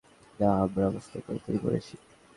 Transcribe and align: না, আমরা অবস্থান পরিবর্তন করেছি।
না, 0.39 0.49
আমরা 0.63 0.83
অবস্থান 0.87 1.19
পরিবর্তন 1.27 1.55
করেছি। 1.63 1.93